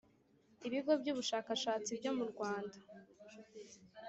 Ibigo 0.67 0.91
by’ubushakashatsi 1.01 1.89
byo 1.99 2.11
mu 2.17 2.25
Rwanda 2.31 2.77